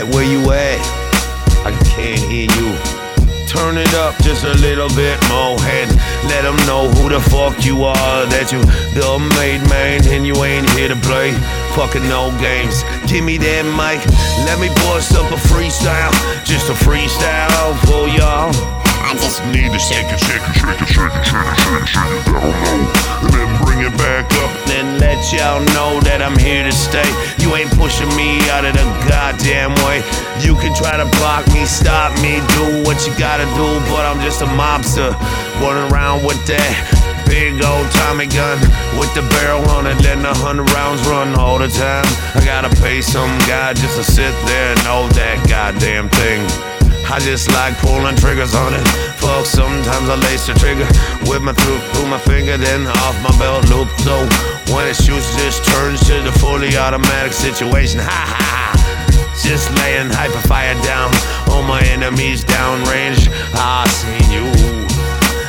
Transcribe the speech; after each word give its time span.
at? 0.00 0.14
Where 0.14 0.24
you 0.24 0.40
at? 0.52 0.80
I 1.64 1.72
can't 1.84 2.20
hear 2.20 2.48
you. 2.48 2.68
Turn 3.46 3.76
it 3.76 3.92
up 3.94 4.14
just 4.22 4.44
a 4.44 4.54
little 4.62 4.88
bit 4.94 5.18
more 5.28 5.58
and 5.66 5.90
let 6.30 6.42
them 6.42 6.56
know 6.66 6.88
who 6.88 7.08
the 7.08 7.20
fuck 7.20 7.64
you 7.64 7.84
are. 7.84 8.26
That 8.30 8.52
you 8.52 8.62
the 8.94 9.18
made 9.36 9.62
man 9.68 10.06
and 10.06 10.26
you 10.26 10.36
ain't 10.44 10.68
here 10.70 10.88
to 10.88 10.96
play 11.02 11.32
fucking 11.74 12.06
no 12.08 12.30
games. 12.38 12.84
Give 13.10 13.24
me 13.24 13.36
that 13.38 13.66
mic, 13.74 14.00
let 14.46 14.62
me 14.62 14.68
bust 14.86 15.18
up 15.18 15.26
a 15.34 15.40
freestyle, 15.50 16.14
just 16.46 16.70
a 16.70 16.76
freestyle 16.78 17.74
for 17.90 18.06
y'all. 18.08 18.54
I 19.02 19.14
just 19.18 19.42
need 19.50 19.72
to 19.74 19.80
shake 19.82 20.06
it, 20.06 20.20
shake 20.22 20.44
it, 20.46 20.54
shake 20.54 20.80
it, 20.80 20.86
shake 20.86 21.10
it, 21.10 21.24
shake 21.26 21.42
it, 21.42 21.58
shake 21.58 21.82
it, 21.82 21.88
shake 21.90 22.14
it 22.14 22.24
down 22.30 22.46
low, 22.46 22.78
and 23.26 23.30
then 23.34 23.48
bring 23.66 23.80
it 23.82 23.94
back 23.98 24.30
up. 24.38 24.49
Let 25.10 25.26
y'all 25.32 25.58
know 25.74 25.98
that 26.06 26.22
I'm 26.22 26.38
here 26.38 26.62
to 26.62 26.70
stay. 26.70 27.04
You 27.42 27.50
ain't 27.58 27.74
pushing 27.74 28.06
me 28.14 28.38
out 28.46 28.62
of 28.62 28.78
the 28.78 28.86
goddamn 29.10 29.74
way. 29.82 30.06
You 30.38 30.54
can 30.54 30.70
try 30.70 30.94
to 30.94 31.02
block 31.18 31.42
me, 31.50 31.66
stop 31.66 32.14
me, 32.22 32.38
do 32.54 32.86
what 32.86 33.02
you 33.02 33.10
gotta 33.18 33.42
do. 33.58 33.66
But 33.90 34.06
I'm 34.06 34.22
just 34.22 34.38
a 34.38 34.46
mobster 34.54 35.10
running 35.58 35.90
around 35.90 36.22
with 36.22 36.38
that 36.46 36.70
big 37.26 37.58
old 37.58 37.90
Tommy 37.90 38.30
gun 38.30 38.62
with 39.02 39.10
the 39.18 39.26
barrel 39.34 39.66
on 39.74 39.90
it, 39.90 39.98
letting 40.06 40.22
a 40.22 40.36
hundred 40.46 40.70
rounds 40.78 41.02
run 41.10 41.34
all 41.34 41.58
the 41.58 41.66
time. 41.74 42.06
I 42.38 42.46
gotta 42.46 42.70
pay 42.78 43.02
some 43.02 43.34
guy 43.50 43.74
just 43.74 43.98
to 43.98 44.06
sit 44.06 44.30
there 44.46 44.78
and 44.78 44.80
know 44.86 45.10
that 45.18 45.42
goddamn 45.50 46.06
thing. 46.06 46.69
I 47.10 47.18
just 47.18 47.50
like 47.50 47.76
pulling 47.78 48.14
triggers 48.14 48.54
on 48.54 48.72
it. 48.72 48.86
Fuck, 49.18 49.44
sometimes 49.44 50.08
I 50.08 50.14
lace 50.30 50.46
the 50.46 50.54
trigger 50.54 50.86
with 51.26 51.42
my 51.42 51.52
through, 51.52 51.80
through 51.90 52.06
my 52.06 52.18
finger, 52.18 52.56
then 52.56 52.86
off 52.86 53.16
my 53.20 53.34
belt 53.36 53.68
loop. 53.68 53.90
So 54.06 54.14
when 54.72 54.86
it 54.86 54.94
shoots, 54.94 55.34
just 55.34 55.64
turns 55.66 56.06
to 56.06 56.22
the 56.22 56.30
fully 56.38 56.76
automatic 56.76 57.32
situation. 57.32 58.00
Ha 58.10 58.22
ha 58.30 58.42
ha. 58.46 58.60
Just 59.42 59.74
laying 59.82 60.10
hyper 60.10 60.46
fire 60.46 60.74
down 60.82 61.10
on 61.50 61.66
my 61.66 61.82
enemies 61.82 62.44
downrange. 62.44 63.26
I 63.54 63.88
seen 63.90 64.30
you. 64.30 64.46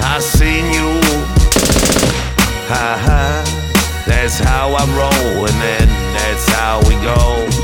I 0.00 0.18
seen 0.18 0.66
you. 0.74 0.90
Ha 2.66 2.98
ha. 3.06 3.54
That's 4.06 4.38
how 4.38 4.74
I 4.74 4.84
roll, 4.98 5.46
and 5.46 5.90
that's 6.18 6.48
how 6.50 6.80
it 6.80 7.00
goes. 7.02 7.63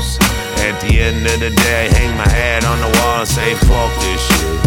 The 0.81 0.97
end 0.97 1.27
of 1.27 1.39
the 1.39 1.51
day, 1.51 1.89
hang 1.93 2.17
my 2.17 2.27
hat 2.27 2.65
on 2.65 2.81
the 2.81 2.89
wall 2.99 3.21
and 3.21 3.27
say, 3.29 3.53
fuck 3.69 3.93
this 4.01 4.17
shit. 4.17 4.57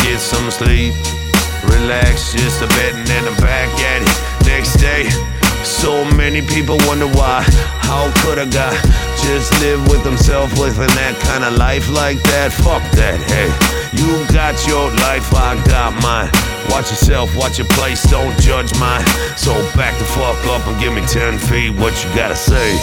Get 0.00 0.18
some 0.18 0.50
sleep, 0.50 0.96
relax 1.68 2.32
just 2.32 2.64
a 2.64 2.68
bit, 2.80 2.96
and 2.96 3.06
then 3.06 3.28
I'm 3.28 3.36
back 3.36 3.68
at 3.92 4.00
it 4.00 4.48
next 4.48 4.80
day. 4.80 5.12
So 5.62 6.04
many 6.16 6.40
people 6.40 6.78
wonder 6.88 7.06
why. 7.12 7.44
How 7.84 8.08
could 8.24 8.38
a 8.38 8.46
guy 8.46 8.72
just 9.20 9.52
live 9.60 9.86
with 9.92 10.02
himself, 10.02 10.56
living 10.58 10.88
that 10.96 11.14
kind 11.28 11.44
of 11.44 11.60
life 11.60 11.92
like 11.92 12.16
that? 12.32 12.48
Fuck 12.50 12.80
that, 12.96 13.20
hey. 13.28 13.52
You 13.92 14.24
got 14.32 14.56
your 14.66 14.88
life, 15.04 15.28
I 15.36 15.60
got 15.68 15.92
mine. 16.00 16.32
Watch 16.72 16.88
yourself, 16.88 17.36
watch 17.36 17.58
your 17.58 17.68
place, 17.76 18.02
don't 18.08 18.32
judge 18.40 18.72
mine. 18.80 19.04
So 19.36 19.52
back 19.76 19.92
the 19.98 20.08
fuck 20.08 20.40
up 20.48 20.66
and 20.66 20.80
give 20.80 20.94
me 20.94 21.04
10 21.04 21.38
feet, 21.38 21.76
what 21.76 21.92
you 22.02 22.08
gotta 22.16 22.36
say? 22.36 22.80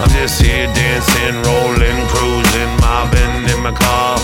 I'm 0.00 0.08
just 0.10 0.40
here 0.40 0.66
dancing, 0.78 1.34
rolling, 1.42 1.98
cruising, 2.06 2.72
mobbing 2.78 3.50
in 3.50 3.62
my 3.66 3.72
car. 3.74 4.14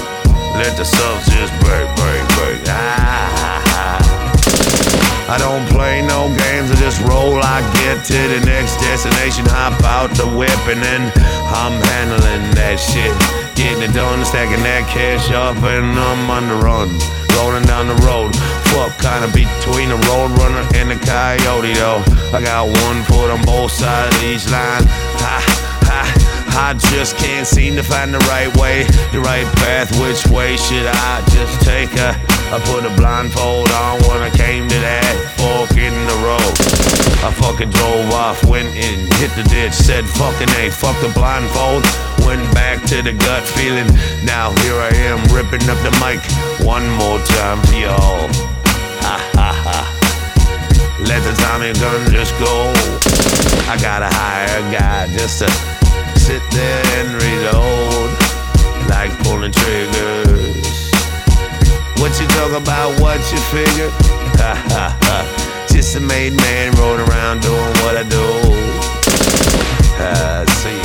Let 0.55 0.77
the 0.77 0.85
subs 0.85 1.27
just 1.27 1.51
break, 1.59 1.91
break, 1.99 2.23
break. 2.39 2.63
Ah. 2.69 3.99
I 5.27 5.39
don't 5.39 5.67
play 5.75 5.99
no 6.07 6.29
games, 6.47 6.71
I 6.71 6.77
just 6.79 7.03
roll. 7.03 7.43
I 7.43 7.59
get 7.83 8.05
to 8.07 8.15
the 8.15 8.47
next 8.47 8.79
destination, 8.79 9.47
hop 9.51 9.75
out 9.83 10.15
the 10.15 10.31
whip, 10.31 10.63
and 10.71 10.79
then 10.79 11.11
I'm 11.51 11.75
handling 11.91 12.55
that 12.55 12.79
shit. 12.79 13.11
Getting 13.59 13.83
it 13.83 13.95
done, 13.95 14.23
stacking 14.25 14.63
that 14.63 14.87
cash 14.87 15.33
up, 15.35 15.59
and 15.59 15.99
I'm 15.99 16.31
on 16.31 16.47
the 16.47 16.59
run. 16.63 16.87
Rolling 17.35 17.67
down 17.67 17.91
the 17.91 17.99
road, 18.07 18.31
fuck 18.71 18.95
kinda 19.03 19.27
between 19.35 19.91
the 19.91 19.99
road 20.07 20.31
runner 20.39 20.63
and 20.79 20.95
the 20.95 20.99
coyote 21.03 21.75
though. 21.75 22.05
I 22.31 22.39
got 22.39 22.71
one 22.87 23.03
foot 23.11 23.31
on 23.35 23.43
both 23.43 23.73
sides 23.73 24.15
of 24.15 24.23
each 24.23 24.47
line. 24.51 24.87
I 26.57 26.75
just 26.95 27.17
can't 27.17 27.47
seem 27.47 27.75
to 27.77 27.83
find 27.83 28.15
the 28.15 28.23
right 28.31 28.49
way, 28.57 28.85
the 29.11 29.21
right 29.21 29.47
path. 29.59 29.91
Which 29.99 30.23
way 30.31 30.57
should 30.57 30.87
I 30.87 31.23
just 31.35 31.61
take 31.67 31.91
her? 31.99 32.15
I 32.55 32.63
put 32.71 32.87
a 32.87 32.95
blindfold 32.95 33.71
on 33.75 33.99
when 34.07 34.23
I 34.23 34.31
came 34.31 34.69
to 34.69 34.79
that 34.79 35.15
fork 35.35 35.75
in 35.75 35.91
the 36.07 36.19
road. 36.23 36.55
I 37.27 37.35
fucking 37.35 37.71
drove 37.71 38.07
off, 38.15 38.45
went 38.45 38.69
and 38.69 39.13
hit 39.19 39.35
the 39.35 39.43
ditch, 39.51 39.75
said 39.75 40.05
fucking 40.05 40.51
A, 40.63 40.71
fuck 40.71 40.95
the 41.03 41.11
blindfold. 41.11 41.83
Went 42.23 42.47
back 42.55 42.85
to 42.95 43.03
the 43.03 43.13
gut 43.13 43.43
feeling. 43.43 43.91
Now 44.23 44.55
here 44.63 44.79
I 44.79 44.95
am 45.11 45.19
ripping 45.35 45.67
up 45.67 45.81
the 45.83 45.91
mic 45.99 46.23
one 46.63 46.87
more 47.03 47.19
time 47.35 47.59
for 47.67 47.75
y'all. 47.75 48.31
Ha 49.03 49.17
ha 49.35 49.51
ha. 49.67 49.79
Let 51.03 51.21
the 51.27 51.35
Tommy 51.43 51.75
gun 51.83 52.13
just 52.15 52.31
go. 52.39 52.71
I 53.67 53.77
gotta 53.83 54.07
hire 54.07 54.63
a 54.63 54.73
guy 54.73 55.13
just 55.17 55.41
to 55.41 55.84
sit 56.25 56.41
there 56.53 56.83
and 56.97 57.09
reload 57.21 58.09
like 58.89 59.13
pulling 59.25 59.53
triggers. 59.53 60.89
What 62.01 62.17
you 62.19 62.27
talk 62.39 62.53
about? 62.57 62.99
What 62.99 63.21
you 63.31 63.37
figure? 63.53 63.91
Ha 64.41 64.53
ha 64.73 64.87
ha. 65.05 65.67
Just 65.69 65.97
a 65.97 66.01
made 66.01 66.33
man 66.33 66.73
rolling 66.81 67.05
around 67.09 67.43
doing 67.43 67.75
what 67.85 68.01
I 68.01 68.05
do. 68.09 68.25
I 70.01 70.49
see. 70.65 70.81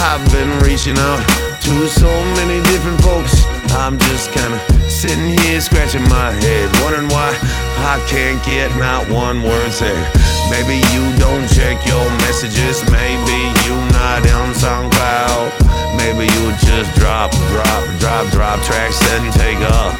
I've 0.00 0.24
been 0.32 0.52
reaching 0.64 0.96
out 0.96 1.20
to 1.68 1.88
so 1.88 2.10
many 2.40 2.56
different 2.72 3.02
folks. 3.02 3.44
I'm 3.76 3.98
just 3.98 4.32
kinda 4.32 4.58
sitting 4.88 5.36
here 5.40 5.60
scratching 5.60 6.08
my 6.08 6.32
head, 6.32 6.72
wondering 6.80 7.08
why 7.08 7.36
I 7.84 8.00
can't 8.08 8.42
get 8.44 8.74
not 8.78 9.10
one 9.10 9.42
word 9.42 9.72
said. 9.72 10.00
Maybe 10.48 10.80
you 10.92 11.04
don't 11.18 11.46
check 11.52 11.76
your 11.86 12.06
messages. 12.24 12.82
Maybe 12.90 13.41
you 13.72 13.78
not 13.96 14.20
on 14.36 14.52
SoundCloud. 14.52 15.96
Maybe 15.96 16.28
you 16.28 16.44
just 16.60 16.92
drop, 17.00 17.32
drop, 17.48 17.82
drop, 18.00 18.28
drop 18.30 18.60
tracks 18.60 19.00
and 19.16 19.32
take 19.32 19.60
off. 19.64 19.96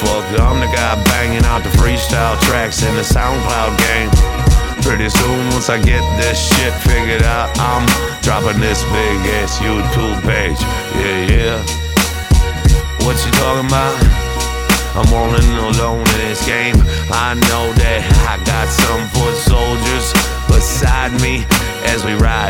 Fuck, 0.00 0.24
I'm 0.40 0.60
the 0.60 0.70
guy 0.72 0.96
banging 1.04 1.44
out 1.44 1.62
the 1.62 1.70
freestyle 1.76 2.40
tracks 2.48 2.82
in 2.82 2.94
the 2.96 3.02
SoundCloud 3.04 3.76
game. 3.76 4.10
Pretty 4.82 5.08
soon, 5.08 5.48
once 5.50 5.68
I 5.68 5.80
get 5.80 6.02
this 6.20 6.36
shit 6.36 6.72
figured 6.84 7.22
out, 7.22 7.48
I'm 7.58 7.84
dropping 8.22 8.60
this 8.60 8.82
big 8.84 9.18
ass 9.40 9.58
YouTube 9.58 10.20
page. 10.22 10.60
Yeah, 11.00 11.20
yeah. 11.32 11.58
What 13.04 13.16
you 13.24 13.32
talking 13.32 13.68
about? 13.68 13.96
I'm 14.96 15.08
rolling 15.12 15.50
alone 15.58 16.00
in 16.00 16.28
this 16.28 16.44
game. 16.46 16.73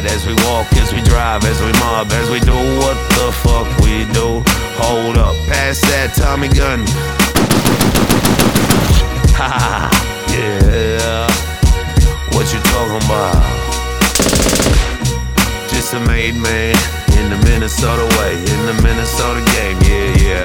Ride, 0.04 0.12
as 0.12 0.26
we 0.26 0.34
walk, 0.44 0.72
as 0.74 0.92
we 0.92 1.00
drive, 1.02 1.44
as 1.44 1.60
we 1.60 1.72
mob, 1.80 2.10
as 2.12 2.30
we 2.30 2.40
do 2.40 2.54
what 2.78 2.96
the 3.10 3.32
fuck 3.42 3.66
we 3.80 4.04
do. 4.12 4.42
Hold 4.76 5.18
up, 5.18 5.34
pass 5.48 5.80
that 5.82 6.14
Tommy 6.14 6.48
gun. 6.48 6.84
Ha 9.36 9.90
yeah. 10.30 11.26
What 12.34 12.52
you 12.52 12.60
talking 12.70 13.02
about? 13.04 13.34
Just 15.70 15.92
a 15.94 16.00
made 16.00 16.36
man 16.36 16.76
in 17.18 17.30
the 17.30 17.36
Minnesota 17.44 18.06
way, 18.18 18.36
in 18.38 18.66
the 18.66 18.74
Minnesota 18.80 19.42
game, 19.56 19.78
yeah, 19.82 20.22
yeah. 20.22 20.44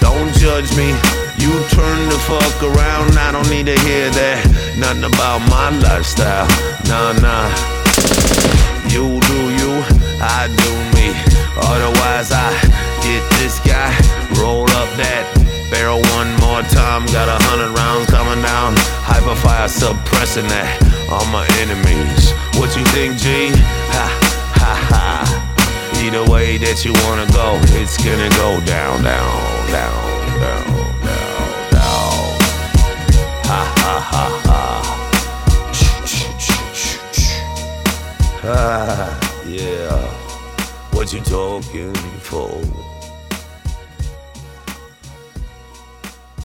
Don't 0.00 0.34
judge 0.34 0.76
me. 0.76 1.21
You 1.42 1.50
turn 1.74 2.08
the 2.08 2.22
fuck 2.22 2.62
around. 2.62 3.18
I 3.18 3.32
don't 3.32 3.50
need 3.50 3.66
to 3.66 3.74
hear 3.82 4.06
that. 4.14 4.46
Nothing 4.78 5.10
about 5.10 5.42
my 5.50 5.74
lifestyle. 5.74 6.46
Nah, 6.86 7.18
nah. 7.18 7.50
You 8.86 9.18
do 9.26 9.50
you, 9.50 9.72
I 10.22 10.46
do 10.46 10.70
me. 10.94 11.10
Otherwise, 11.58 12.30
I 12.30 12.46
get 13.02 13.26
this 13.42 13.58
guy. 13.66 13.90
Roll 14.38 14.70
up 14.78 14.86
that 15.02 15.26
barrel 15.66 15.98
one 16.14 16.30
more 16.38 16.62
time. 16.70 17.10
Got 17.10 17.26
a 17.26 17.42
hundred 17.50 17.74
rounds 17.74 18.06
coming 18.06 18.38
down. 18.38 18.78
Hyperfire 19.02 19.66
suppressing 19.66 20.46
that 20.46 20.78
on 21.10 21.26
my 21.34 21.42
enemies. 21.58 22.30
What 22.54 22.70
you 22.78 22.86
think, 22.94 23.18
G? 23.18 23.50
Ha 23.98 24.06
ha 24.62 24.74
ha. 24.94 25.26
Either 26.06 26.22
way 26.30 26.56
that 26.58 26.84
you 26.86 26.94
wanna 27.02 27.26
go, 27.34 27.58
it's 27.74 27.98
gonna 27.98 28.30
go 28.38 28.62
down, 28.62 29.02
down, 29.02 29.02
down, 29.02 29.72
down, 29.72 29.90
down, 29.90 30.21
Ah, 38.44 39.42
yeah. 39.46 39.96
What 40.92 41.12
you 41.12 41.20
talking 41.20 41.94
for? 42.18 42.50